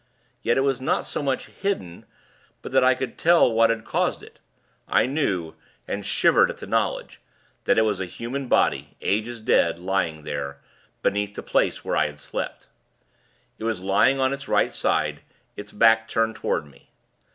[0.41, 2.07] Yet it was not so much hidden,
[2.63, 4.39] but that I could tell what had caused it.
[4.87, 5.53] I knew
[5.87, 7.21] and shivered at the knowledge
[7.65, 10.57] that it was a human body, ages dead, lying there,
[11.03, 12.65] beneath the place where I had slept.
[13.59, 15.21] It was lying on its right side,
[15.55, 16.89] its back turned toward me.